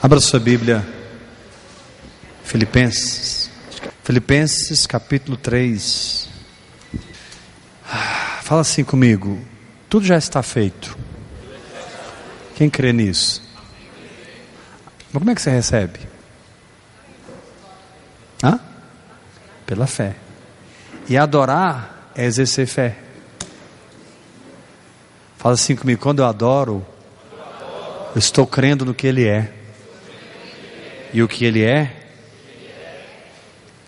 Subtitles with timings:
[0.00, 0.86] Abra sua Bíblia,
[2.44, 3.50] Filipenses,
[4.04, 6.28] Filipenses capítulo 3.
[7.84, 9.44] Ah, fala assim comigo:
[9.88, 10.96] tudo já está feito.
[12.54, 13.42] Quem crê nisso?
[15.12, 15.98] Mas como é que você recebe?
[18.42, 18.60] Hã?
[19.66, 20.14] Pela fé.
[21.08, 22.98] E adorar é exercer fé.
[25.36, 26.86] Fala assim comigo: quando eu adoro,
[28.14, 29.57] eu estou crendo no que Ele é.
[31.12, 31.94] E o que Ele é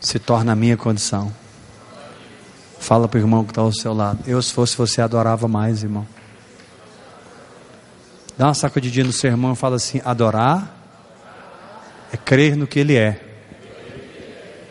[0.00, 1.32] se torna a minha condição.
[2.78, 4.20] Fala para o irmão que está ao seu lado.
[4.26, 6.06] Eu, se fosse você, adorava mais, irmão.
[8.38, 10.74] Dá uma sacudidinha no seu irmão e fala assim: adorar
[12.10, 13.20] é crer no que Ele é.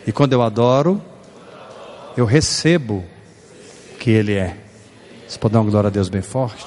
[0.04, 1.00] E quando eu adoro,
[2.16, 3.04] eu recebo
[3.94, 4.56] o que Ele é.
[5.28, 6.66] Você pode dar uma glória a Deus bem forte?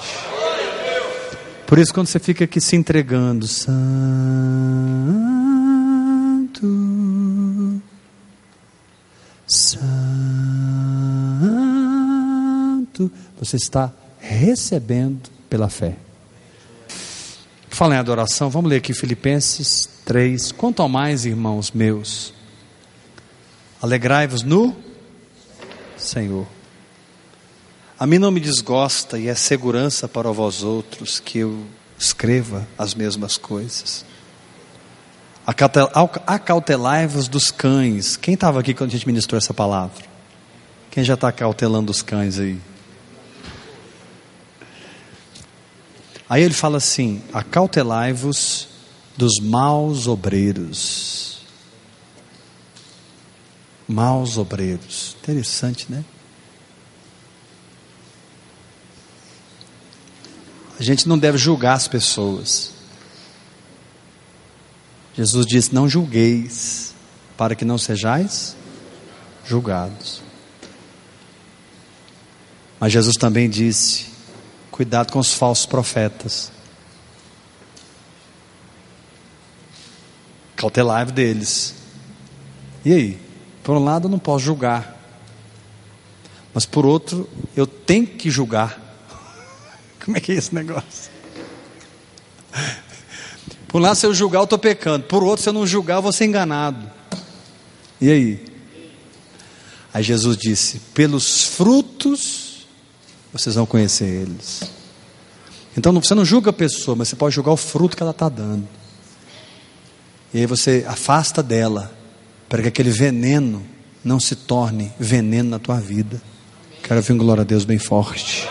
[1.66, 3.74] Por isso, quando você fica aqui se entregando, Santo,
[9.46, 9.84] Santo,
[13.38, 15.96] você está recebendo pela fé.
[17.68, 20.52] Fala em adoração, vamos ler aqui Filipenses 3.
[20.52, 22.32] Quanto ao mais, irmãos meus,
[23.82, 24.74] alegrai-vos no
[25.96, 26.46] Senhor.
[27.98, 31.64] A mim não me desgosta e é segurança para vós outros que eu
[31.98, 34.04] escreva as mesmas coisas.
[35.46, 38.16] Acautelai-vos dos cães.
[38.16, 40.04] Quem estava aqui quando a gente ministrou essa palavra?
[40.90, 42.58] Quem já está cautelando os cães aí?
[46.28, 48.68] Aí ele fala assim: acautelai-vos
[49.16, 51.40] dos maus obreiros.
[53.86, 55.16] Maus obreiros.
[55.22, 56.04] Interessante, né?
[60.78, 62.73] A gente não deve julgar as pessoas.
[65.16, 66.92] Jesus disse: Não julgueis,
[67.36, 68.56] para que não sejais
[69.46, 70.22] julgados.
[72.80, 74.06] Mas Jesus também disse:
[74.70, 76.50] Cuidado com os falsos profetas.
[80.56, 81.74] Cautelai deles.
[82.84, 83.20] E aí?
[83.62, 84.94] Por um lado, eu não posso julgar.
[86.52, 88.78] Mas por outro, eu tenho que julgar.
[90.04, 91.13] Como é que é esse negócio?
[93.74, 95.04] Por um lado, se eu julgar, eu estou pecando.
[95.06, 96.88] Por outro, se eu não julgar, eu vou ser enganado.
[98.00, 98.44] E aí?
[99.92, 102.68] Aí Jesus disse: Pelos frutos
[103.32, 104.60] vocês vão conhecer eles.
[105.76, 108.28] Então você não julga a pessoa, mas você pode julgar o fruto que ela está
[108.28, 108.68] dando.
[110.32, 111.92] E aí você afasta dela,
[112.48, 113.66] para que aquele veneno
[114.04, 116.22] não se torne veneno na tua vida.
[116.80, 118.48] Quero ouvir um glória a Deus bem forte.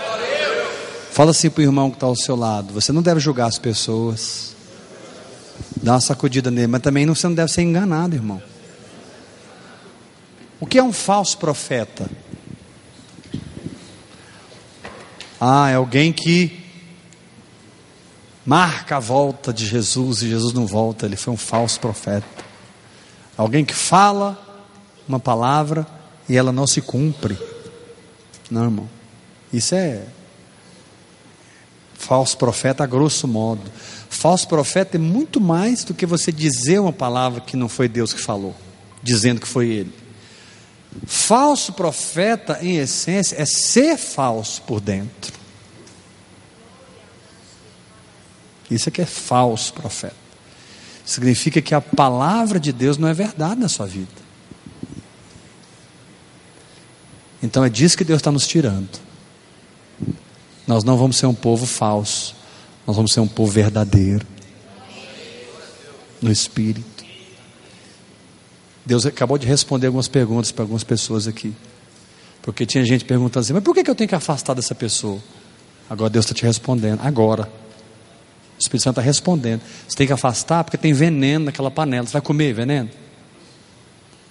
[1.11, 3.57] Fala assim para o irmão que está ao seu lado: você não deve julgar as
[3.57, 4.52] pessoas.
[5.83, 8.41] Dá uma sacudida nele, mas também você não deve ser enganado, irmão.
[10.57, 12.09] O que é um falso profeta?
[15.41, 16.63] Ah, é alguém que
[18.45, 22.45] marca a volta de Jesus e Jesus não volta, ele foi um falso profeta.
[23.35, 24.41] Alguém que fala
[25.05, 25.85] uma palavra
[26.29, 27.37] e ela não se cumpre.
[28.49, 28.89] Não, irmão.
[29.51, 30.03] Isso é
[32.03, 33.61] falso profeta a grosso modo.
[34.09, 38.13] Falso profeta é muito mais do que você dizer uma palavra que não foi Deus
[38.13, 38.55] que falou,
[39.01, 39.93] dizendo que foi ele.
[41.07, 45.33] Falso profeta, em essência, é ser falso por dentro.
[48.69, 50.15] Isso é que é falso profeta.
[51.05, 54.23] Significa que a palavra de Deus não é verdade na sua vida.
[57.41, 59.12] Então é disso que Deus está nos tirando.
[60.65, 62.35] Nós não vamos ser um povo falso,
[62.87, 64.25] nós vamos ser um povo verdadeiro
[66.21, 67.03] no Espírito.
[68.85, 71.53] Deus acabou de responder algumas perguntas para algumas pessoas aqui.
[72.41, 75.19] Porque tinha gente perguntando assim: mas por que eu tenho que afastar dessa pessoa?
[75.89, 77.43] Agora Deus está te respondendo, agora.
[78.55, 79.61] O Espírito Santo está respondendo.
[79.87, 82.05] Você tem que afastar porque tem veneno naquela panela.
[82.05, 82.89] Você vai comer veneno?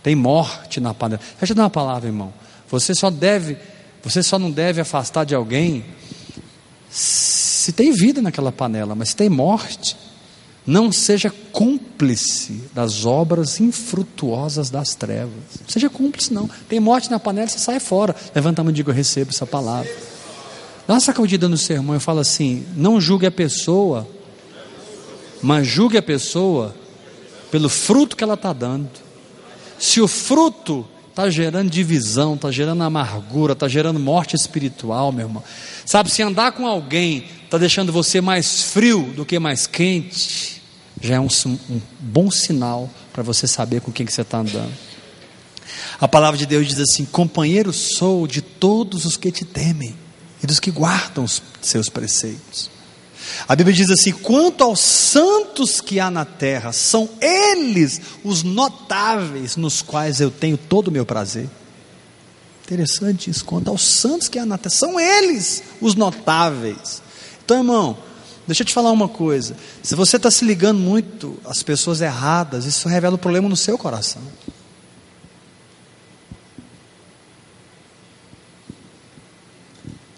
[0.03, 1.21] Tem morte na panela.
[1.39, 2.33] Deixa eu dar uma palavra, irmão.
[2.69, 3.57] Você só deve,
[4.03, 5.85] você só não deve afastar de alguém
[6.93, 9.97] se tem vida naquela panela, mas se tem morte,
[10.67, 15.33] não seja cúmplice das obras infrutuosas das trevas.
[15.61, 16.49] Não seja cúmplice, não.
[16.69, 18.15] Tem morte na panela, você sai fora.
[18.35, 19.91] Levanta a mão e diga: Eu recebo essa palavra.
[20.87, 24.07] Dá uma sacudida no sermão e fala assim: Não julgue a pessoa,
[25.41, 26.77] mas julgue a pessoa
[27.51, 28.91] pelo fruto que ela está dando.
[29.79, 35.45] Se o fruto está gerando divisão, está gerando amargura, está gerando morte espiritual, meu irmão.
[35.85, 40.63] Sabe, se andar com alguém está deixando você mais frio do que mais quente,
[41.01, 44.73] já é um, um bom sinal para você saber com quem que você está andando.
[46.01, 49.95] A palavra de Deus diz assim: Companheiro sou de todos os que te temem
[50.43, 52.71] e dos que guardam os seus preceitos.
[53.49, 59.57] A Bíblia diz assim: quanto aos santos que há na terra, são eles os notáveis
[59.57, 61.49] nos quais eu tenho todo o meu prazer.
[62.65, 67.03] Interessante isso, quanto aos santos que há na terra, são eles os notáveis.
[67.45, 67.99] Então, irmão,
[68.47, 72.65] deixa eu te falar uma coisa: se você está se ligando muito às pessoas erradas,
[72.65, 74.23] isso revela um problema no seu coração.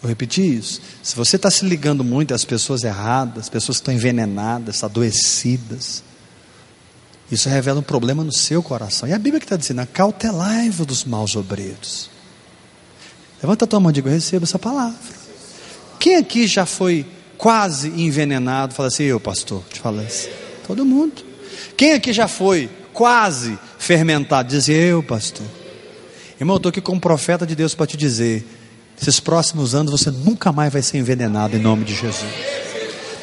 [0.04, 0.82] Vou repetir isso.
[1.02, 6.04] Se você está se ligando muito às pessoas erradas, pessoas que estão envenenadas, adoecidas,
[7.32, 9.08] isso revela um problema no seu coração.
[9.08, 12.10] E a Bíblia que está dizendo: acautelai-vos dos maus obreiros.
[13.42, 14.98] Levanta a tua mão e diga: eu recebo essa palavra.
[15.98, 17.06] Quem aqui já foi
[17.38, 18.74] quase envenenado?
[18.74, 20.28] Fala assim, eu, pastor, te falo assim.
[20.66, 21.24] Todo mundo.
[21.78, 24.50] Quem aqui já foi quase fermentado?
[24.50, 25.46] Diz eu, pastor.
[26.38, 28.46] Irmão, eu estou aqui como profeta de Deus para te dizer
[29.00, 32.32] esses próximos anos você nunca mais vai ser envenenado em nome de Jesus.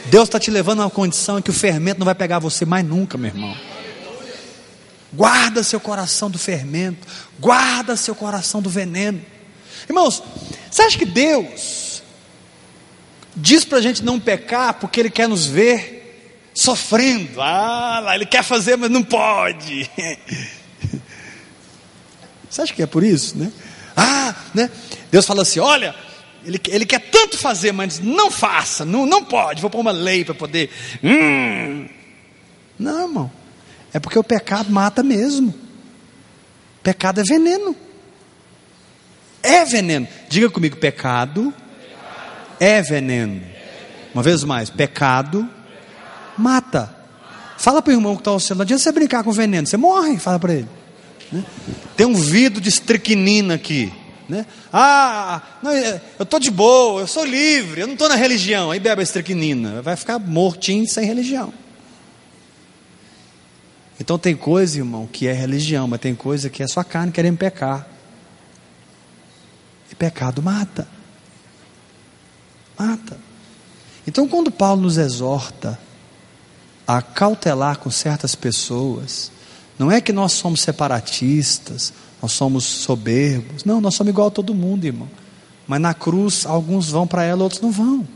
[0.06, 2.66] Deus está te levando a uma condição em que o fermento não vai pegar você
[2.66, 3.56] mais nunca, meu irmão.
[5.14, 7.08] Guarda seu coração do fermento,
[7.40, 9.22] guarda seu coração do veneno.
[9.88, 10.24] Irmãos,
[10.70, 12.02] você acha que Deus
[13.36, 16.02] diz para a gente não pecar porque Ele quer nos ver
[16.54, 17.42] sofrendo?
[17.42, 19.90] Ah, lá, Ele quer fazer, mas não pode.
[22.50, 23.50] Você acha que é por isso, né?
[23.96, 24.70] Ah, né?
[25.12, 25.96] Deus fala assim: olha,
[26.46, 30.26] ele, ele quer tanto fazer, mas não faça, não, não pode, vou pôr uma lei
[30.26, 30.70] para poder.
[31.04, 31.88] Hum.
[32.78, 33.32] Não, irmão.
[33.94, 35.54] É porque o pecado mata mesmo.
[36.82, 37.76] Pecado é veneno.
[39.44, 40.08] É veneno.
[40.30, 41.54] Diga comigo: pecado
[42.60, 43.42] é veneno.
[44.14, 45.48] Uma vez mais: pecado
[46.38, 46.96] mata.
[47.58, 49.68] Fala para o irmão que está ao seu lado: não adianta você brincar com veneno,
[49.68, 50.18] você morre.
[50.18, 50.81] Fala para ele.
[51.31, 51.44] Né?
[51.95, 53.94] Tem um vidro de estricnina aqui.
[54.28, 54.45] Né?
[54.72, 58.72] Ah, não, eu estou de boa, eu sou livre, eu não estou na religião.
[58.72, 61.54] Aí bebe a estricnina, vai ficar mortinho sem religião.
[64.00, 67.38] Então tem coisa, irmão, que é religião, mas tem coisa que é sua carne querendo
[67.38, 67.88] pecar.
[69.92, 70.88] E pecado mata.
[72.80, 73.18] Mata.
[74.07, 75.77] Então quando Paulo nos exorta
[76.88, 79.31] a cautelar com certas pessoas,
[79.81, 81.92] não é que nós somos separatistas,
[82.22, 83.66] nós somos soberbos.
[83.66, 85.10] Não, nós somos igual a todo mundo, irmão.
[85.68, 88.07] Mas na cruz, alguns vão para ela, outros não vão.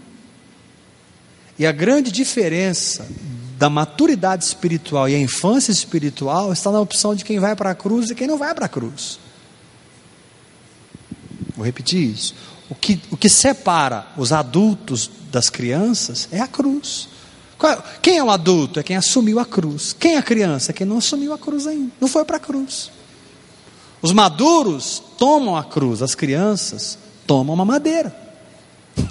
[1.57, 3.07] E a grande diferença
[3.57, 7.75] da maturidade espiritual e a infância espiritual está na opção de quem vai para a
[7.75, 9.17] cruz e quem não vai para a cruz.
[11.55, 12.35] Vou repetir isso.
[12.69, 17.09] O que, o que separa os adultos das crianças é a cruz.
[18.01, 18.79] Quem é um adulto?
[18.79, 19.95] É quem assumiu a cruz.
[19.97, 20.71] Quem é a criança?
[20.71, 21.91] É quem não assumiu a cruz ainda.
[21.99, 22.91] Não foi para a cruz.
[24.01, 28.15] Os maduros tomam a cruz, as crianças tomam uma madeira.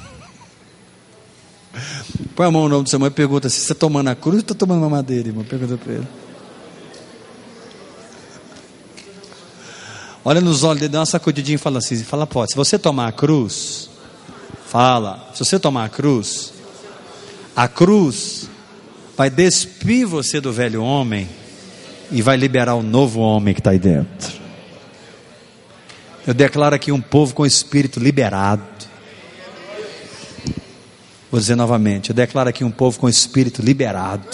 [2.36, 4.14] Põe a mão no nome do seu irmão e pergunta se você está tomando a
[4.14, 5.44] cruz ou está tomando uma madeira, irmão.
[5.44, 6.08] Pergunta para ele.
[10.24, 13.08] Olha nos olhos dele, dá uma sacudidinha e fala assim: fala, pode, se você tomar
[13.08, 13.90] a cruz,
[14.66, 16.52] fala, se você tomar a cruz,
[17.56, 18.48] a cruz
[19.16, 21.28] vai despir você do velho homem
[22.10, 24.32] e vai liberar o novo homem que está aí dentro.
[26.26, 28.62] Eu declaro aqui um povo com espírito liberado.
[31.30, 34.26] Vou dizer novamente, eu declaro aqui um povo com espírito liberado.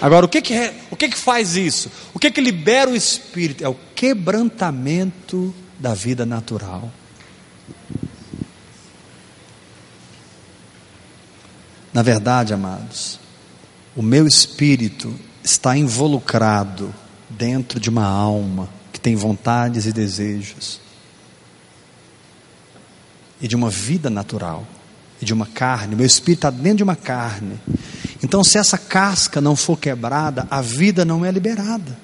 [0.00, 1.90] Agora, o que que, o que, que faz isso?
[2.14, 3.64] O que que libera o espírito?
[3.64, 6.90] É o quebrantamento da vida natural.
[11.92, 13.18] Na verdade, amados,
[13.96, 16.94] o meu espírito está involucrado
[17.28, 20.80] dentro de uma alma que tem vontades e desejos,
[23.40, 24.66] e de uma vida natural,
[25.20, 25.96] e de uma carne.
[25.96, 27.58] Meu espírito está dentro de uma carne.
[28.22, 31.96] Então, se essa casca não for quebrada, a vida não é liberada.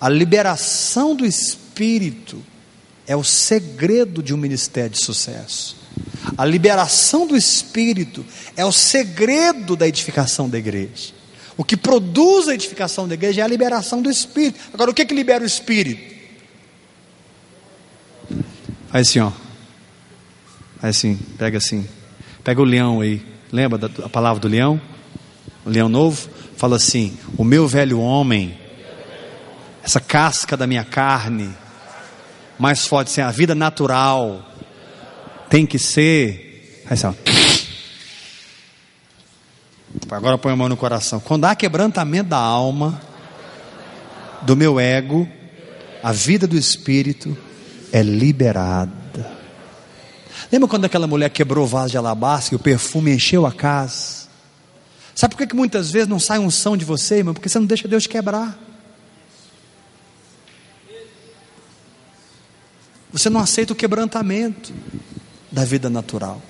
[0.00, 2.42] A liberação do espírito
[3.06, 5.85] é o segredo de um ministério de sucesso.
[6.36, 8.24] A liberação do espírito
[8.56, 11.16] é o segredo da edificação da igreja.
[11.56, 14.60] O que produz a edificação da igreja é a liberação do Espírito.
[14.74, 16.14] Agora, o que, que libera o Espírito?
[18.88, 19.32] Faz assim, ó.
[20.78, 21.88] Faz assim, pega assim.
[22.44, 23.24] Pega o leão aí.
[23.50, 24.80] Lembra da palavra do leão?
[25.64, 26.28] O leão novo?
[26.56, 28.58] Fala assim: O meu velho homem,
[29.82, 31.56] essa casca da minha carne,
[32.58, 34.44] mais forte, assim, a vida natural,
[35.48, 36.84] tem que ser.
[36.88, 37.14] Assim, ó
[40.10, 41.20] Agora põe a mão no coração.
[41.20, 43.00] Quando há quebrantamento da alma,
[44.42, 45.28] do meu ego,
[46.02, 47.36] a vida do espírito
[47.92, 49.34] é liberada.
[50.52, 54.26] Lembra quando aquela mulher quebrou o vaso de alabastro e o perfume encheu a casa?
[55.14, 57.34] Sabe por que, que muitas vezes não sai unção de você, irmão?
[57.34, 58.56] Porque você não deixa Deus quebrar.
[63.12, 64.74] Você não aceita o quebrantamento
[65.50, 66.42] da vida natural.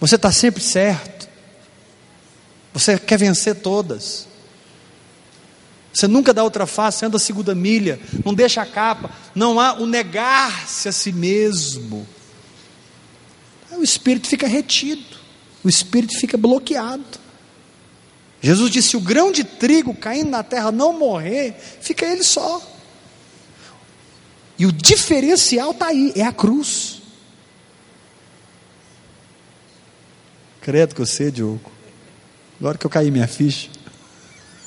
[0.00, 1.28] Você está sempre certo.
[2.72, 4.28] Você quer vencer todas.
[5.92, 9.10] Você nunca dá outra face, anda a segunda milha, não deixa a capa.
[9.34, 12.06] Não há o negar-se a si mesmo.
[13.72, 15.16] O espírito fica retido,
[15.64, 17.04] o espírito fica bloqueado.
[18.40, 22.62] Jesus disse: o grão de trigo caindo na terra não morrer, fica ele só.
[24.58, 26.97] E o diferencial está aí, é a cruz.
[30.68, 31.72] Credo que você, Diogo.
[32.60, 33.70] Agora que eu caí minha ficha.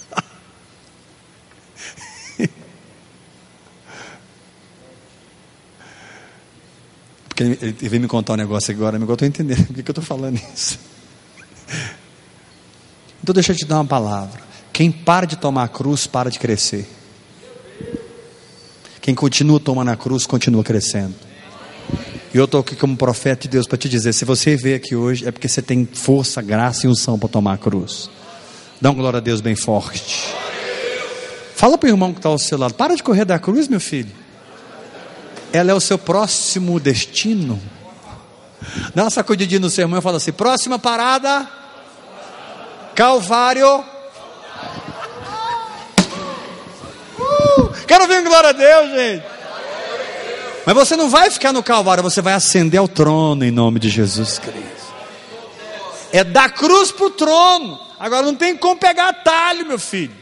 [7.30, 9.92] Porque ele, veio me contar um negócio agora, eu estou entendendo por que, que eu
[9.92, 10.80] estou falando isso.
[13.22, 14.42] Então deixa eu te dar uma palavra.
[14.74, 16.90] Quem para de tomar a cruz, para de crescer.
[19.00, 21.14] Quem continua tomando a cruz, continua crescendo.
[22.34, 24.96] E eu estou aqui como profeta de Deus para te dizer: se você veio aqui
[24.96, 28.10] hoje, é porque você tem força, graça e unção para tomar a cruz.
[28.80, 30.34] Dá uma glória a Deus bem forte.
[31.56, 33.82] Fala para o irmão que está ao seu lado: para de correr da cruz, meu
[33.82, 34.12] filho.
[35.52, 37.62] Ela é o seu próximo destino.
[38.96, 41.46] Dá uma sacudidinha no sermão e fala assim: próxima parada,
[42.96, 43.84] Calvário.
[47.20, 49.41] Uh, quero ouvir glória a Deus, gente.
[50.66, 53.90] Mas você não vai ficar no Calvário, você vai ascender ao trono em nome de
[53.90, 54.92] Jesus Cristo.
[56.12, 57.80] É da cruz para o trono.
[58.00, 60.14] Agora não tem como pegar atalho, meu filho.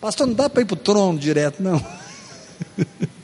[0.00, 1.84] Pastor, não dá para ir para o trono direto, não.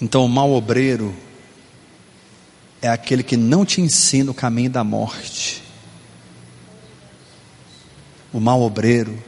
[0.00, 1.14] Então, o mau obreiro
[2.82, 5.62] é aquele que não te ensina o caminho da morte.
[8.30, 9.18] O mau obreiro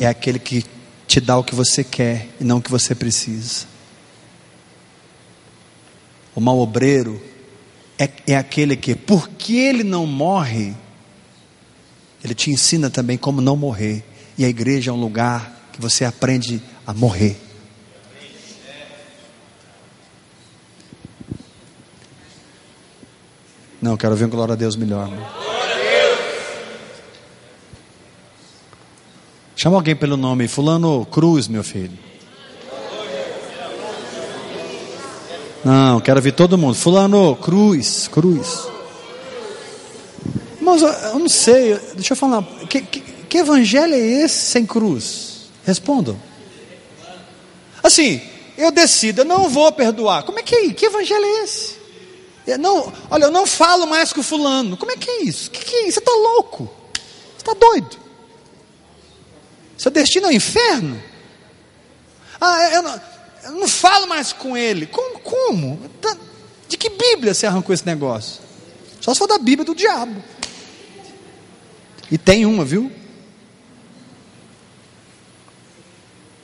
[0.00, 0.64] é aquele que
[1.08, 3.66] te dá o que você quer e não o que você precisa.
[6.34, 7.20] O mau obreiro
[7.98, 10.76] é, é aquele que, porque ele não morre,
[12.22, 14.04] ele te ensina também como não morrer.
[14.36, 17.40] E a igreja é um lugar que você aprende a morrer.
[23.80, 25.08] Não, quero ver um glória a Deus melhor.
[29.58, 31.98] Chama alguém pelo nome, Fulano Cruz, meu filho.
[35.64, 36.76] Não, quero ver todo mundo.
[36.76, 38.68] Fulano Cruz, Cruz.
[40.60, 42.44] Mas eu não sei, deixa eu falar.
[42.70, 45.50] Que, que, que evangelho é esse sem cruz?
[45.64, 46.16] Respondam.
[47.82, 48.22] Assim,
[48.56, 50.22] eu decido, eu não vou perdoar.
[50.22, 50.72] Como é que é?
[50.72, 51.74] Que evangelho é esse?
[52.46, 54.76] Eu não, olha, eu não falo mais com o fulano.
[54.76, 55.50] Como é que é isso?
[55.50, 55.94] Que que é isso?
[55.94, 56.70] Você está louco?
[57.36, 58.07] Você está doido?
[59.78, 61.00] Seu destino é o inferno?
[62.40, 63.00] Ah, eu não,
[63.44, 64.86] eu não falo mais com ele.
[64.86, 65.20] Como?
[65.20, 65.80] como?
[66.68, 68.42] De que Bíblia você arrancou esse negócio?
[69.00, 70.22] Só se for da Bíblia do diabo.
[72.10, 72.90] E tem uma, viu?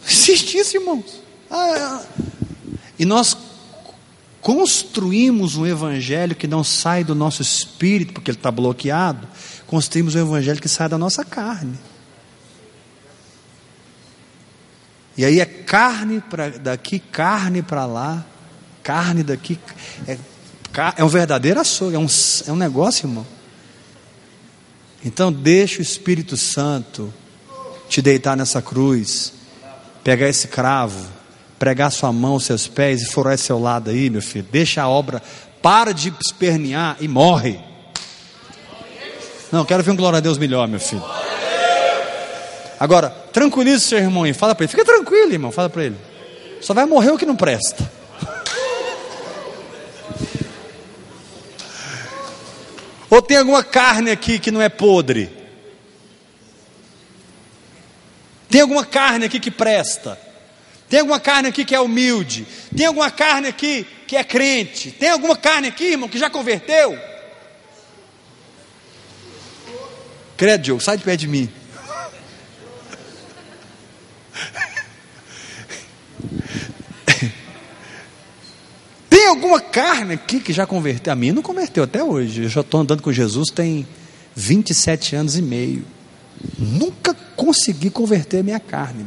[0.07, 1.21] Existe isso, irmãos.
[1.51, 2.03] Ah,
[2.99, 3.37] e nós
[4.41, 9.27] construímos um evangelho que não sai do nosso espírito, porque ele está bloqueado.
[9.67, 11.79] Construímos um evangelho que sai da nossa carne.
[15.17, 18.25] E aí é carne para daqui, carne para lá,
[18.83, 19.59] carne daqui.
[20.07, 20.19] É,
[20.97, 22.07] é um verdadeiro açougue, é um,
[22.47, 23.27] é um negócio, irmão.
[25.05, 27.13] Então deixa o Espírito Santo
[27.89, 29.33] te deitar nessa cruz,
[30.03, 31.07] pegar esse cravo,
[31.59, 34.47] pregar sua mão, seus pés e furar seu lado aí, meu filho.
[34.51, 35.23] Deixa a obra,
[35.63, 37.61] para de espernear e morre.
[39.53, 41.05] Não, quero ver um glória a Deus melhor, meu filho.
[42.79, 44.71] Agora, tranquilize seu irmão e fala para ele.
[44.71, 45.97] Fica tranquilo, irmão, fala para ele.
[46.61, 47.91] Só vai morrer o que não presta.
[53.11, 55.31] Ou tem alguma carne aqui que não é podre?
[58.49, 60.19] Tem alguma carne aqui que presta?
[60.89, 62.47] Tem alguma carne aqui que é humilde?
[62.77, 64.93] Tem alguma carne aqui que é crente?
[64.93, 66.97] Tem alguma carne aqui, irmão, que já converteu?
[70.37, 71.51] Credo, Diogo, sai de pé de mim.
[79.35, 81.13] Alguma carne aqui que já converteu?
[81.13, 82.45] A minha não converteu até hoje.
[82.45, 83.87] Eu já estou andando com Jesus tem
[84.35, 85.85] 27 anos e meio.
[86.59, 89.07] Nunca consegui converter a minha carne.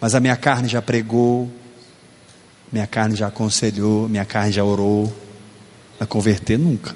[0.00, 1.50] Mas a minha carne já pregou,
[2.72, 5.12] minha carne já aconselhou, minha carne já orou.
[6.00, 6.94] A converter nunca.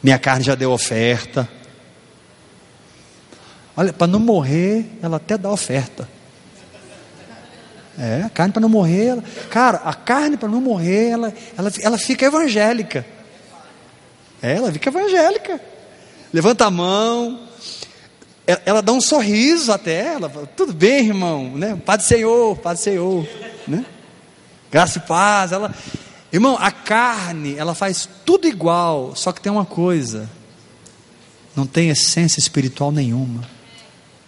[0.00, 1.48] Minha carne já deu oferta.
[3.76, 6.08] Olha, para não morrer, ela até dá oferta.
[7.98, 11.72] É, a carne para não morrer, ela, cara, a carne para não morrer, ela, ela,
[11.80, 13.04] ela fica evangélica.
[14.40, 15.60] É, ela fica evangélica.
[16.32, 17.38] Levanta a mão,
[18.46, 21.74] ela, ela dá um sorriso até, ela fala, tudo bem, irmão, né?
[21.74, 23.28] Do Senhor, do Senhor,
[23.68, 23.84] né?
[24.70, 25.74] Graça e paz, ela,
[26.32, 30.30] irmão, a carne, ela faz tudo igual, só que tem uma coisa,
[31.54, 33.51] não tem essência espiritual nenhuma.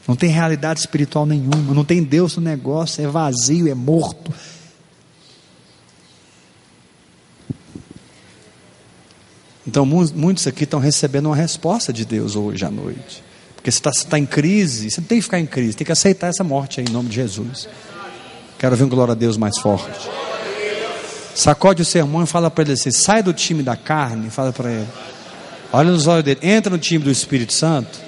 [0.06, 4.32] Não tem realidade espiritual nenhuma, não tem Deus no negócio, é vazio, é morto.
[9.66, 13.24] Então, muitos aqui estão recebendo uma resposta de Deus hoje à noite.
[13.54, 15.92] Porque você está tá em crise, você não tem que ficar em crise, tem que
[15.92, 17.66] aceitar essa morte aí, em nome de Jesus.
[18.58, 20.10] Quero ver um glória a Deus mais forte.
[21.34, 24.70] Sacode o sermão e fala para ele assim: sai do time da carne, fala para
[24.70, 24.88] ele.
[25.72, 28.03] Olha nos olhos dele, entra no time do Espírito Santo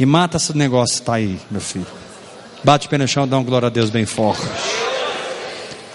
[0.00, 1.86] e mata esse negócio que está aí, meu filho.
[2.64, 4.42] Bate o pé no chão, dá um glória a Deus bem forte.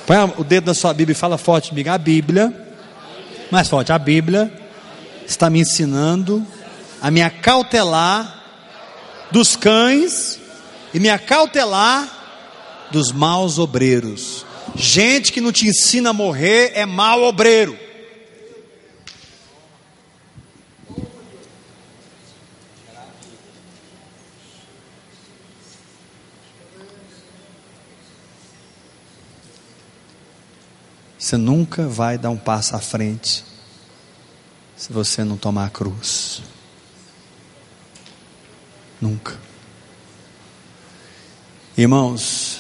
[0.06, 1.90] Põe o dedo na sua Bíblia e fala forte comigo.
[1.90, 2.54] A Bíblia,
[3.52, 4.54] mais forte, a Bíblia
[5.28, 6.46] está me ensinando
[7.02, 8.44] a me acautelar
[9.32, 10.40] dos cães
[10.94, 12.08] e me acautelar
[12.92, 14.46] dos maus obreiros.
[14.76, 17.85] Gente que não te ensina a morrer é mau obreiro.
[31.26, 33.44] Você nunca vai dar um passo à frente
[34.78, 36.44] se você não tomar a cruz.
[39.02, 39.36] Nunca.
[41.76, 42.60] Irmãos,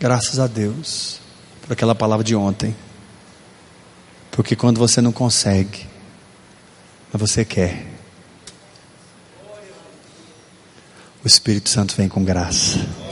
[0.00, 1.20] graças a Deus
[1.60, 2.74] por aquela palavra de ontem.
[4.30, 5.86] Porque quando você não consegue,
[7.12, 7.86] mas você quer,
[11.22, 13.05] o Espírito Santo vem com graça.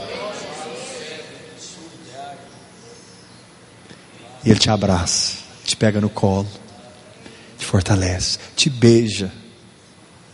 [4.45, 6.47] E Ele te abraça, te pega no colo,
[7.57, 9.31] te fortalece, te beija.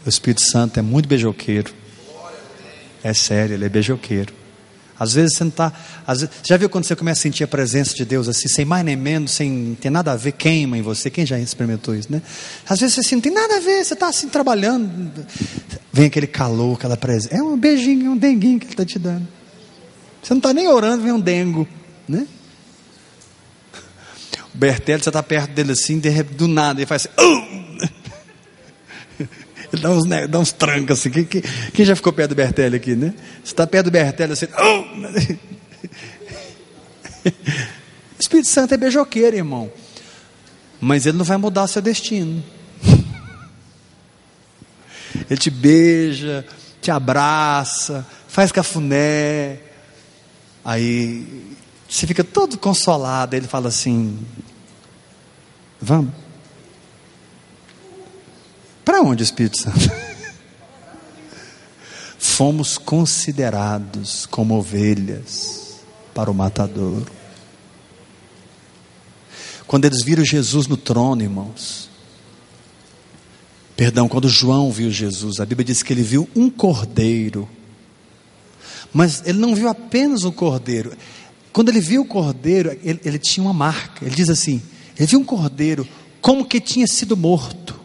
[0.06, 1.74] O Espírito Santo é muito beijoqueiro.
[3.04, 4.34] É sério, ele é beijoqueiro.
[5.00, 5.74] Às vezes você não está.
[6.43, 8.95] Já viu quando você começa a sentir a presença de Deus assim, sem mais nem
[8.95, 11.10] menos, sem ter nada a ver, queima em você?
[11.10, 12.21] Quem já experimentou isso, né?
[12.69, 15.26] Às vezes você assim, não tem nada a ver, você está assim trabalhando.
[15.91, 17.36] Vem aquele calor, aquela presença.
[17.36, 19.28] É um beijinho, um denguinho que ele está te dando.
[20.21, 21.67] Você não está nem orando, vem um dengo,
[22.08, 22.28] né?
[24.54, 27.28] O Bertelli, você está perto dele assim, de, do nada, ele faz assim.
[27.28, 27.72] Uh!
[29.72, 31.10] Ele dá uns, né, dá uns trancos assim.
[31.10, 31.42] Quem, quem,
[31.74, 33.14] quem, já ficou perto do Bertelli aqui, né?
[33.42, 34.48] Você está perto do Bertelli assim.
[34.60, 34.82] Oh!
[37.26, 37.32] O
[38.20, 39.72] Espírito Santo é beijoqueiro, irmão.
[40.82, 42.44] Mas ele não vai mudar seu destino.
[45.30, 46.46] Ele te beija,
[46.82, 49.60] te abraça, faz cafuné.
[50.66, 51.51] Aí
[51.91, 53.36] você fica todo consolado.
[53.36, 54.17] Ele fala assim:
[55.80, 56.13] Vamos.
[58.86, 59.91] Para onde Espírito Santo?
[62.17, 65.82] Fomos considerados como ovelhas
[66.13, 67.04] para o matador.
[69.67, 71.89] Quando eles viram Jesus no trono, irmãos,
[73.75, 77.47] perdão, quando João viu Jesus, a Bíblia diz que ele viu um cordeiro,
[78.93, 80.95] mas ele não viu apenas o cordeiro,
[81.54, 84.62] quando ele viu o cordeiro, ele, ele tinha uma marca, ele diz assim:
[84.98, 85.88] ele viu um cordeiro
[86.22, 87.80] como que tinha sido morto.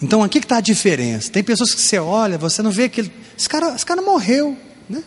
[0.00, 1.30] Então aqui que está a diferença.
[1.30, 4.56] Tem pessoas que você olha, você não vê que ele, esse cara, esse cara morreu,
[4.88, 5.02] né?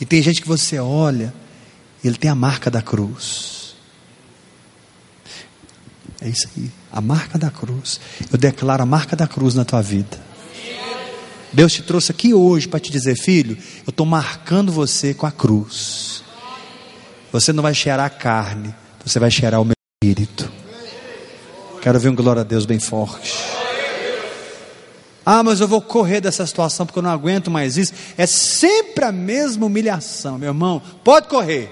[0.00, 1.34] E tem gente que você olha,
[2.02, 3.74] ele tem a marca da cruz.
[6.20, 8.00] É isso aí, a marca da cruz.
[8.32, 10.30] Eu declaro a marca da cruz na tua vida.
[11.52, 15.32] Deus te trouxe aqui hoje para te dizer, filho, eu estou marcando você com a
[15.32, 16.22] cruz.
[17.32, 20.50] Você não vai cheirar a carne, você vai cheirar o meu espírito.
[21.82, 23.34] Quero ver um glória a Deus bem forte.
[25.24, 27.92] Ah, mas eu vou correr dessa situação porque eu não aguento mais isso.
[28.16, 30.82] É sempre a mesma humilhação, meu irmão.
[31.04, 31.70] Pode correr.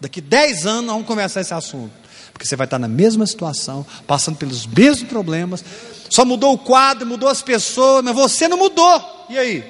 [0.00, 1.92] Daqui 10 anos vamos conversar esse assunto.
[2.38, 5.64] Porque você vai estar na mesma situação, passando pelos mesmos problemas.
[6.08, 9.26] Só mudou o quadro, mudou as pessoas, mas você não mudou.
[9.28, 9.64] E aí?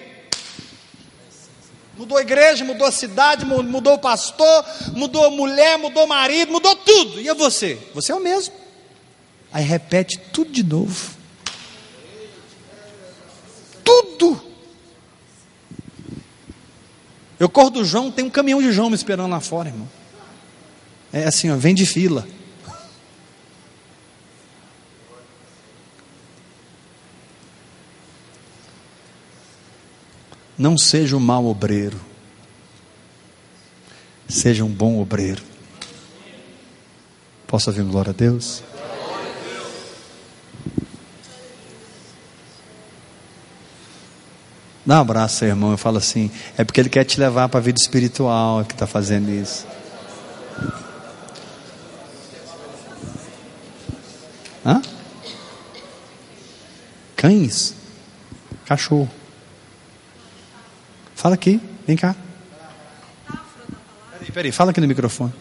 [1.96, 6.52] Mudou a igreja, mudou a cidade, mudou o pastor, mudou a mulher, mudou o marido,
[6.52, 7.18] mudou tudo.
[7.18, 7.78] E é você?
[7.94, 8.52] Você é o mesmo.
[9.50, 11.16] Aí repete tudo de novo.
[13.82, 14.42] Tudo.
[17.40, 19.88] Eu corro do João, tem um caminhão de João me esperando lá fora, irmão.
[21.10, 22.28] É assim, ó, vem de fila.
[30.58, 32.00] Não seja um mau obreiro.
[34.28, 35.42] Seja um bom obreiro.
[37.46, 38.62] Posso ouvir glória a Deus?
[44.84, 47.62] Dá um abraço, irmão, e fala assim: é porque ele quer te levar para a
[47.62, 49.66] vida espiritual é que está fazendo isso.
[54.64, 54.82] Hã?
[57.16, 57.74] Cães?
[58.66, 59.10] Cachorro.
[61.18, 62.14] Fala aqui, vem cá.
[64.12, 65.32] Peraí, peraí, fala aqui no microfone.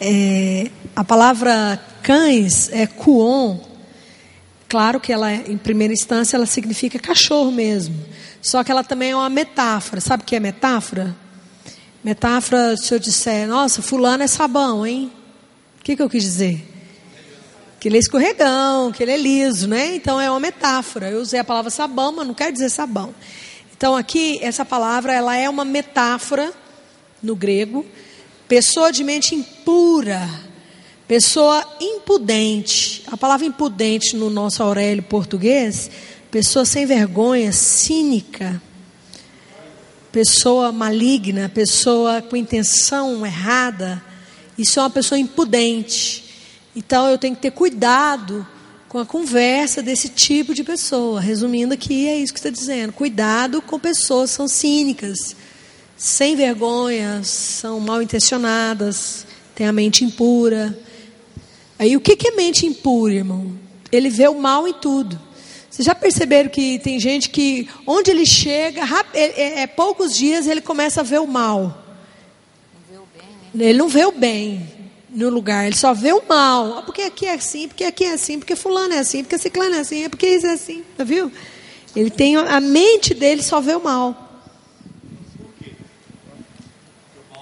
[0.00, 3.60] É, a palavra cães é kuon.
[4.68, 7.94] Claro que ela, em primeira instância, ela significa cachorro mesmo.
[8.42, 10.00] Só que ela também é uma metáfora.
[10.00, 11.14] Sabe o que é metáfora?
[12.02, 15.12] Metáfora, se eu disser, nossa, fulano é sabão, hein?
[15.78, 16.71] O que, que eu quis dizer?
[17.82, 19.96] Que ele é escorregão, que ele é liso, né?
[19.96, 21.10] Então é uma metáfora.
[21.10, 23.12] Eu usei a palavra sabão, mas não quer dizer sabão.
[23.76, 26.52] Então aqui essa palavra ela é uma metáfora
[27.20, 27.84] no grego,
[28.46, 30.30] pessoa de mente impura,
[31.08, 33.02] pessoa impudente.
[33.10, 35.90] A palavra impudente no nosso Aurélio português,
[36.30, 38.62] pessoa sem vergonha, cínica,
[40.12, 44.00] pessoa maligna, pessoa com intenção errada.
[44.56, 46.21] Isso é uma pessoa impudente.
[46.74, 48.46] Então eu tenho que ter cuidado
[48.88, 51.20] com a conversa desse tipo de pessoa.
[51.20, 52.92] Resumindo aqui, é isso que está dizendo.
[52.92, 55.36] Cuidado com pessoas que são cínicas,
[55.96, 60.78] sem vergonha, são mal intencionadas, têm a mente impura.
[61.78, 63.52] Aí o que é mente impura, irmão?
[63.90, 65.20] Ele vê o mal em tudo.
[65.70, 68.82] Vocês já perceberam que tem gente que, onde ele chega,
[69.14, 71.82] é, é, é poucos dias ele começa a ver o mal.
[72.90, 73.04] Não
[73.54, 73.70] né?
[73.70, 74.81] Ele não vê o bem
[75.14, 76.78] no lugar, ele só vê o mal.
[76.78, 79.74] Ah, porque aqui é assim, porque aqui é assim, porque fulano é assim, porque ciclano
[79.74, 81.30] é assim, é porque isso é assim, tá viu?
[81.94, 84.16] Ele tem a mente dele só vê o mal.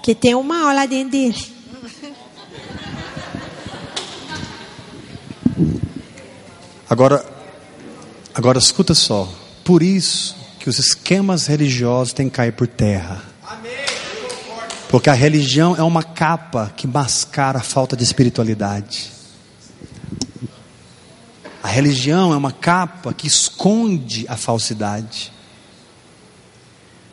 [0.03, 1.37] Que tem o mal lá dentro dele.
[6.89, 7.25] Agora,
[8.33, 9.31] agora escuta só.
[9.63, 13.30] Por isso que os esquemas religiosos têm que cair por terra.
[14.91, 19.09] Porque a religião é uma capa que mascara a falta de espiritualidade.
[21.63, 25.31] A religião é uma capa que esconde a falsidade.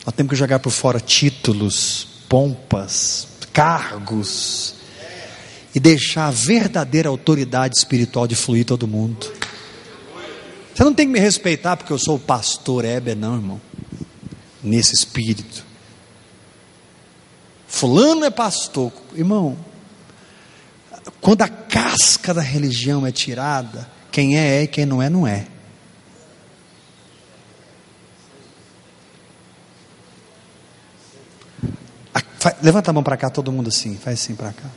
[0.05, 4.75] Nós temos que jogar por fora títulos, pompas, cargos
[5.73, 9.33] e deixar a verdadeira autoridade espiritual de fluir todo mundo.
[10.75, 13.61] Você não tem que me respeitar porque eu sou o pastor Heber, não, irmão.
[14.65, 15.68] Nesse espírito.
[17.69, 18.91] Fulano é pastor.
[19.15, 19.57] Irmão,
[21.21, 25.27] quando a casca da religião é tirada, quem é é e quem não é, não
[25.27, 25.47] é.
[32.63, 34.69] Levanta a mão para cá, todo mundo assim, faz assim para cá.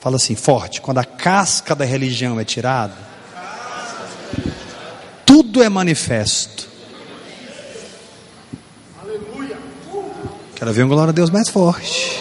[0.00, 0.80] Fala assim, forte.
[0.80, 2.96] Quando a casca da religião é tirada,
[5.24, 6.69] tudo é manifesto.
[10.60, 12.20] Quero ver um glória a Deus mais forte.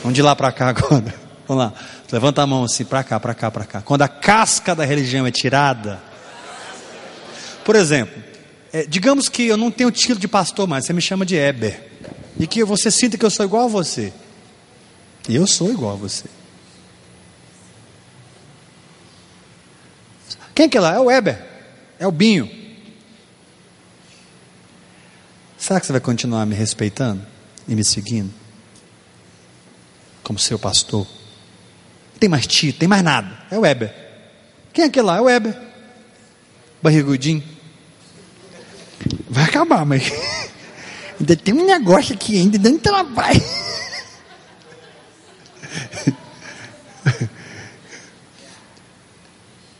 [0.00, 1.12] Vamos de lá para cá agora.
[1.48, 1.72] Vamos lá.
[2.12, 3.82] Levanta a mão assim, para cá, para cá, para cá.
[3.82, 6.00] Quando a casca da religião é tirada.
[7.64, 8.22] Por exemplo,
[8.72, 11.90] é, digamos que eu não tenho título de pastor mais, você me chama de Eber.
[12.38, 14.12] E que você sinta que eu sou igual a você.
[15.28, 16.26] E eu sou igual a você.
[20.54, 20.94] Quem que é lá?
[20.94, 21.44] É o Eber.
[21.98, 22.65] É o Binho.
[25.66, 27.26] Será que você vai continuar me respeitando
[27.66, 28.32] e me seguindo?
[30.22, 31.04] Como seu pastor?
[32.20, 33.36] Tem mais Tito, tem mais nada.
[33.50, 33.92] É o Weber.
[34.72, 35.16] Quem é aquele lá?
[35.16, 35.60] É o Weber.
[36.80, 37.42] Barrigudinho.
[39.28, 40.04] Vai acabar, mas
[41.18, 43.42] ainda tem um negócio aqui ainda dando trabalho.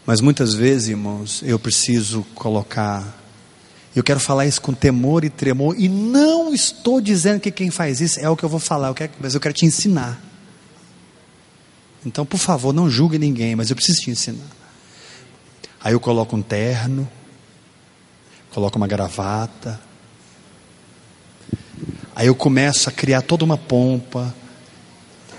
[0.04, 3.25] Mas muitas vezes, irmãos, eu preciso colocar
[3.98, 7.98] eu quero falar isso com temor e tremor, e não estou dizendo que quem faz
[7.98, 10.20] isso é o que eu vou falar, mas eu quero te ensinar.
[12.04, 14.46] Então, por favor, não julgue ninguém, mas eu preciso te ensinar.
[15.82, 17.08] Aí eu coloco um terno,
[18.50, 19.80] coloco uma gravata.
[22.14, 24.34] Aí eu começo a criar toda uma pompa.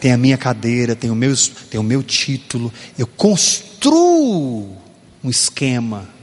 [0.01, 1.33] Tem a minha cadeira, tem o meu,
[1.69, 2.73] tem o meu título.
[2.97, 4.75] Eu construo
[5.23, 6.16] um esquema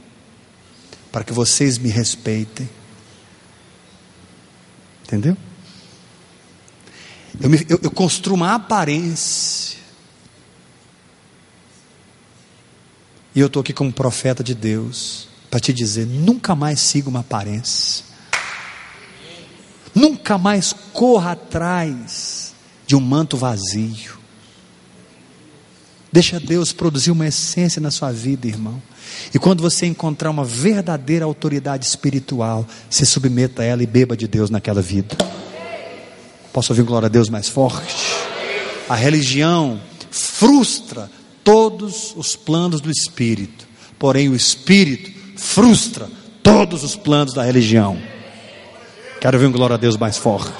[1.15, 2.69] para que vocês me respeitem.
[5.03, 5.37] Entendeu?
[7.39, 9.79] Eu, me, eu, eu construo uma aparência.
[13.33, 17.21] E eu estou aqui como profeta de Deus para te dizer: nunca mais siga uma
[17.21, 18.03] aparência.
[19.95, 22.53] Nunca mais corra atrás
[22.85, 24.19] de um manto vazio.
[26.15, 28.81] Deixa Deus produzir uma essência na sua vida, irmão.
[29.33, 34.25] E quando você encontrar uma verdadeira autoridade espiritual, se submeta a ela e beba de
[34.25, 35.13] Deus naquela vida.
[36.53, 37.93] Posso ouvir glória a Deus mais forte?
[38.87, 39.77] A religião
[40.09, 41.11] frustra
[41.43, 43.67] todos os planos do espírito,
[43.99, 46.07] porém o espírito frustra
[46.41, 48.01] todos os planos da religião.
[49.19, 50.53] Quero um glória a Deus mais forte.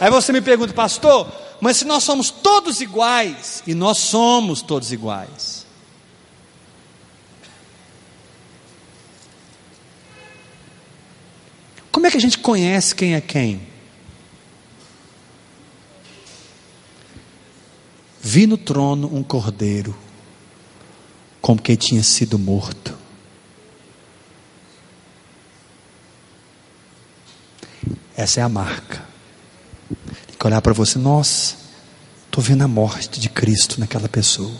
[0.00, 1.30] Aí você me pergunta, pastor,
[1.60, 5.66] mas se nós somos todos iguais, e nós somos todos iguais,
[11.90, 13.66] como é que a gente conhece quem é quem?
[18.20, 19.96] Vi no trono um cordeiro,
[21.40, 22.96] como que tinha sido morto.
[28.14, 29.07] Essa é a marca.
[30.38, 31.56] Que olhar para você, nossa,
[32.26, 34.54] estou vendo a morte de Cristo naquela pessoa.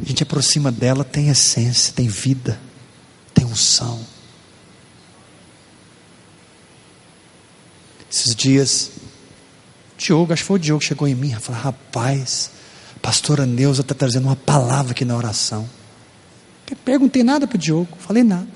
[0.00, 2.60] A gente aproxima dela, tem essência, tem vida,
[3.32, 4.00] tem unção.
[8.10, 8.90] Esses dias,
[9.98, 12.50] Diogo, acho que foi o Diogo que chegou em mim e falou: Rapaz,
[13.02, 15.68] pastora Neuza está trazendo uma palavra aqui na oração.
[16.84, 18.48] Perguntei nada para o Diogo, falei nada.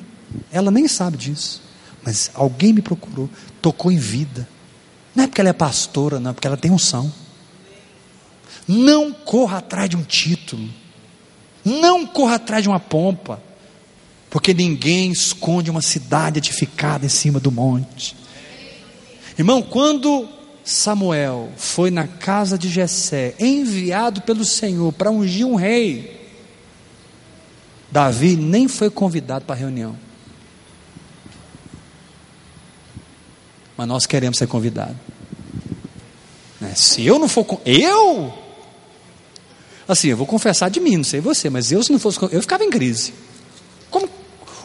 [0.53, 1.68] Ela nem sabe disso.
[2.03, 3.29] Mas alguém me procurou,
[3.61, 4.49] tocou em vida.
[5.15, 7.13] Não é porque ela é pastora, não, é porque ela tem unção.
[8.67, 10.69] Não corra atrás de um título.
[11.65, 13.43] Não corra atrás de uma pompa.
[14.31, 18.15] Porque ninguém esconde uma cidade edificada em cima do monte.
[19.39, 20.29] Irmão, quando
[20.65, 26.19] Samuel foi na casa de Jessé, enviado pelo Senhor para ungir um rei,
[27.91, 29.97] Davi nem foi convidado para a reunião.
[33.79, 34.97] Mas nós queremos ser convidados.
[36.61, 36.75] Né?
[36.75, 37.47] Se eu não for.
[37.64, 38.37] Eu?
[39.87, 42.21] Assim, eu vou confessar de mim, não sei você, mas eu, se não fosse.
[42.33, 43.14] Eu ficava em crise.
[43.88, 44.09] Como?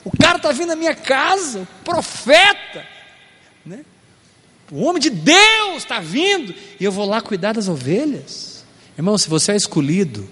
[0.03, 2.87] O cara está vindo na minha casa, o profeta.
[3.63, 3.85] Né?
[4.71, 8.65] O homem de Deus está vindo e eu vou lá cuidar das ovelhas.
[8.97, 10.27] Irmão, se você é escolhido,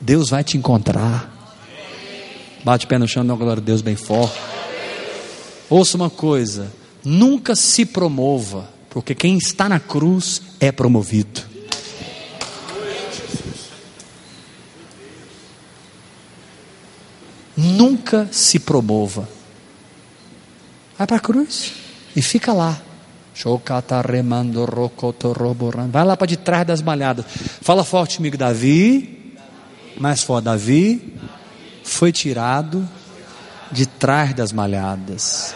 [0.00, 1.34] Deus vai te encontrar.
[2.62, 4.38] Bate o pé no chão, dá glória a Deus bem forte.
[5.68, 6.72] Ouça uma coisa:
[7.04, 11.42] nunca se promova, porque quem está na cruz é promovido.
[17.56, 19.28] Nunca se promova.
[20.96, 21.72] Vai para a cruz
[22.14, 22.80] e fica lá.
[25.90, 27.24] Vai lá para de trás das malhadas.
[27.60, 29.36] Fala forte comigo, Davi.
[29.96, 31.14] Mais forte, Davi
[31.84, 32.88] foi tirado
[33.70, 35.54] de trás das malhadas.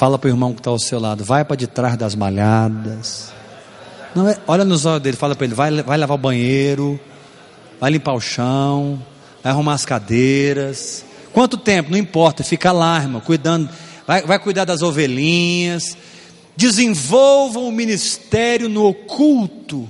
[0.00, 1.22] Fala para o irmão que está ao seu lado.
[1.22, 3.34] Vai para de trás das malhadas.
[4.14, 6.98] Não é, olha nos olhos dele, fala para ele: vai, vai lavar o banheiro,
[7.78, 8.98] vai limpar o chão,
[9.42, 11.04] vai arrumar as cadeiras.
[11.34, 11.90] Quanto tempo?
[11.90, 13.68] Não importa, fica lá, irmão, cuidando
[14.06, 15.98] vai, vai cuidar das ovelhinhas.
[16.56, 19.86] Desenvolvam o ministério no oculto,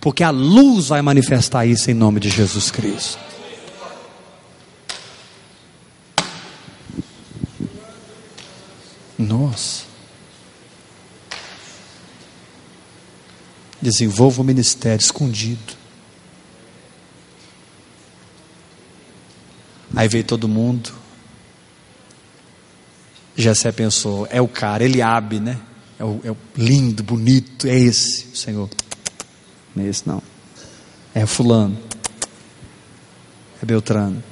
[0.00, 3.33] porque a luz vai manifestar isso em nome de Jesus Cristo.
[9.18, 9.84] Nossa.
[13.80, 15.74] Desenvolva o ministério escondido.
[19.94, 20.92] Aí veio todo mundo.
[23.36, 25.60] Jessé pensou, é o cara, Eliabe, né?
[25.98, 28.68] É o, é o lindo, bonito, é esse, o Senhor.
[29.74, 30.22] Não é esse não.
[31.14, 31.76] É fulano.
[33.62, 34.22] É Beltrano.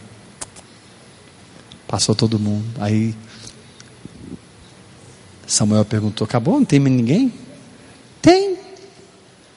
[1.87, 2.67] Passou todo mundo.
[2.81, 3.15] Aí
[5.47, 6.59] Samuel perguntou: Acabou?
[6.59, 7.33] Não tem ninguém?
[8.21, 8.57] Tem.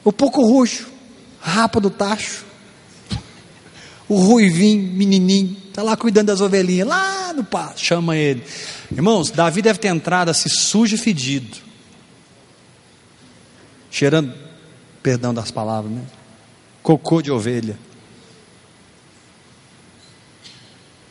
[0.04, 0.88] O pouco roxo,
[1.40, 2.44] rapa do tacho.
[4.08, 7.80] O ruivinho, menininho, está lá cuidando das ovelhinhas, lá no pasto.
[7.80, 8.44] Chama ele.
[8.90, 11.56] Irmãos, Davi deve ter entrado assim sujo e fedido.
[13.90, 14.32] Cheirando,
[15.02, 16.02] perdão das palavras, né?
[16.86, 17.76] cocô de ovelha.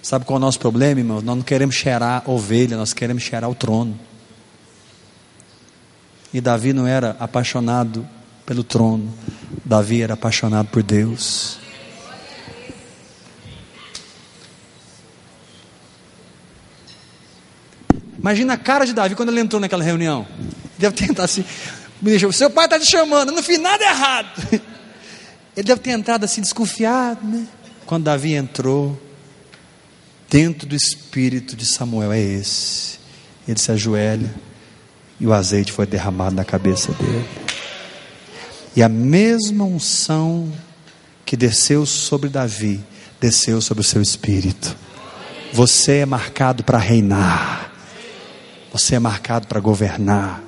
[0.01, 1.17] Sabe qual é o nosso problema, irmão?
[1.17, 3.99] Nós não queremos cheirar ovelha, nós queremos cheirar o trono.
[6.35, 8.05] E Davi não era apaixonado
[8.45, 9.09] pelo trono,
[9.63, 11.57] Davi era apaixonado por Deus.
[18.19, 20.27] Imagina a cara de Davi quando ele entrou naquela reunião.
[20.77, 21.45] Deve tentar assim,
[22.33, 24.41] seu pai está te chamando, não fiz nada errado.
[25.55, 27.47] Ele deve ter entrado assim desconfiado, né?
[27.85, 29.01] Quando Davi entrou,
[30.29, 32.99] dentro do espírito de Samuel é esse.
[33.47, 34.35] Ele se ajoelha
[35.19, 37.25] e o azeite foi derramado na cabeça dele.
[38.75, 40.51] E a mesma unção
[41.25, 42.83] que desceu sobre Davi,
[43.19, 44.75] desceu sobre o seu espírito.
[45.53, 47.71] Você é marcado para reinar.
[48.73, 50.43] Você é marcado para governar.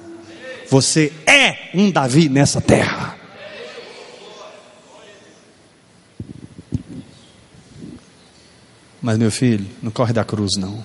[0.69, 3.15] Você é um Davi nessa terra.
[9.01, 10.83] Mas meu filho, não corre da cruz não.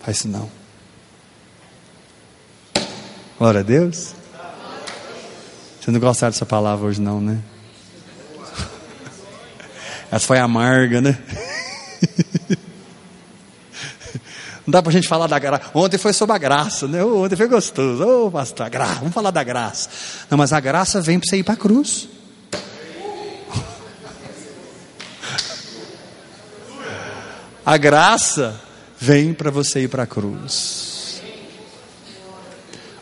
[0.00, 0.57] Faz isso não.
[3.38, 4.14] Glória a Deus.
[5.80, 7.38] Você não gostaram dessa palavra hoje não, né?
[10.10, 11.16] Essa foi amarga, né?
[14.66, 15.70] Não dá para a gente falar da graça.
[15.72, 17.02] Ontem foi sobre a graça, né?
[17.02, 18.04] Ontem foi gostoso.
[18.04, 18.96] Ô, oh, pastor, a graça.
[18.96, 19.88] Vamos falar da graça.
[20.28, 22.06] Não, mas a graça vem para você ir para a cruz.
[27.64, 28.60] A graça
[28.98, 30.87] vem para você ir para a cruz.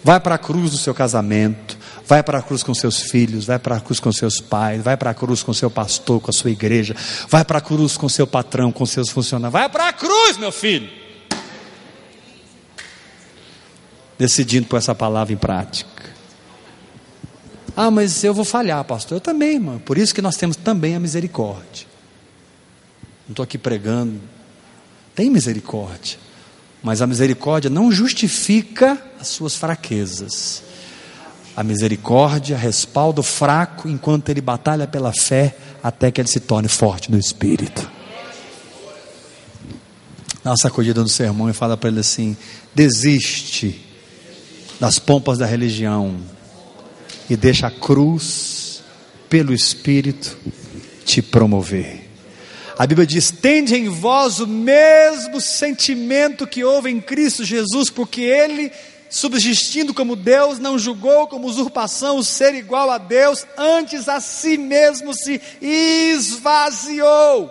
[0.07, 3.59] Vai para a cruz do seu casamento, vai para a cruz com seus filhos, vai
[3.59, 6.33] para a cruz com seus pais, vai para a cruz com seu pastor, com a
[6.33, 6.95] sua igreja,
[7.29, 9.53] vai para a cruz com seu patrão, com seus funcionários.
[9.53, 10.89] Vai para a cruz, meu filho.
[14.17, 15.91] decidindo pôr essa palavra em prática.
[17.77, 19.17] Ah, mas eu vou falhar, pastor.
[19.17, 19.81] Eu também, irmão.
[19.81, 21.85] Por isso que nós temos também a misericórdia.
[23.27, 24.21] Não estou aqui pregando.
[25.17, 26.17] Tem misericórdia.
[26.83, 30.63] Mas a misericórdia não justifica as suas fraquezas.
[31.57, 36.69] A misericórdia respalda o fraco enquanto ele batalha pela fé até que ele se torne
[36.69, 37.91] forte no espírito.
[40.45, 42.37] Dá uma sacudida no sermão e fala para ele assim:
[42.75, 43.85] desiste
[44.79, 46.17] das pompas da religião
[47.29, 48.83] e deixa a cruz,
[49.29, 50.37] pelo Espírito,
[51.05, 52.06] te promover.
[52.79, 58.21] A Bíblia diz: tende em vós o mesmo sentimento que houve em Cristo Jesus, porque
[58.21, 58.71] Ele,
[59.09, 64.59] subsistindo como Deus, não julgou como usurpação o ser igual a Deus, antes a si
[64.59, 67.51] mesmo se esvaziou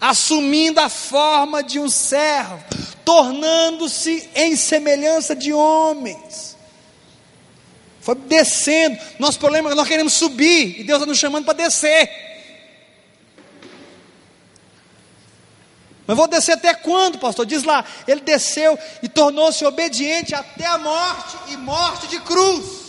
[0.00, 2.62] assumindo a forma de um servo,
[3.04, 6.56] tornando-se em semelhança de homens.
[8.00, 8.98] Foi descendo.
[9.18, 12.35] Nosso problema é que nós queremos subir e Deus está nos chamando para descer.
[16.06, 17.44] Mas vou descer até quando, pastor?
[17.44, 22.86] Diz lá, ele desceu e tornou-se obediente até a morte e morte de cruz.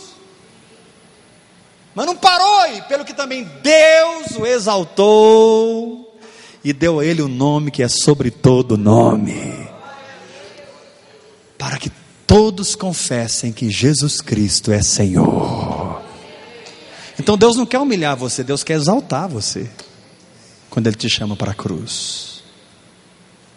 [1.94, 6.16] Mas não parou aí, pelo que também Deus o exaltou
[6.62, 9.68] e deu a ele o nome que é sobre todo nome,
[11.56, 11.90] para que
[12.26, 16.02] todos confessem que Jesus Cristo é Senhor.
[17.18, 19.68] Então Deus não quer humilhar você, Deus quer exaltar você,
[20.70, 22.37] quando Ele te chama para a cruz.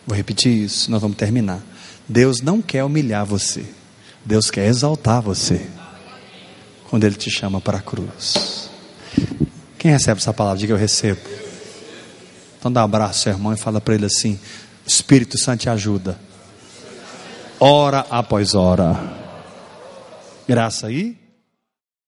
[0.05, 1.61] Vou repetir isso, nós vamos terminar.
[2.07, 3.63] Deus não quer humilhar você,
[4.25, 5.65] Deus quer exaltar você,
[6.89, 8.69] quando Ele te chama para a cruz.
[9.77, 10.59] Quem recebe essa palavra?
[10.59, 11.19] Diga eu recebo.
[12.59, 14.39] Então dá um abraço irmão e fala para ele assim:
[14.85, 16.19] Espírito Santo te ajuda.
[17.59, 18.95] Hora após hora.
[20.47, 21.20] Graça aí.